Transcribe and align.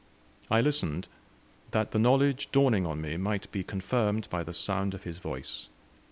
I 0.49 0.61
listened, 0.61 1.07
that 1.69 1.91
the 1.91 1.99
knowledge 1.99 2.49
dawning 2.51 2.87
on 2.87 3.01
me 3.01 3.17
might 3.17 3.51
be 3.51 3.63
confirmed 3.63 4.27
by 4.31 4.41
the 4.41 4.51
sound 4.51 4.95
of 4.95 5.03
his 5.03 5.19
voice. 5.19 5.69